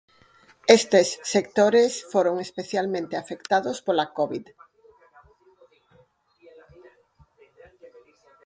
Estes 0.77 1.07
sectores 1.33 1.91
foron 2.11 2.35
especialmente 2.47 3.13
afectados 3.17 3.77
pola 3.85 4.11
covid. 4.17 4.45